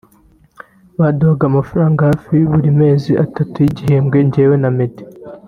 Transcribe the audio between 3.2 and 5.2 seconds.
atatu y’igihembwe njyewe na Meddy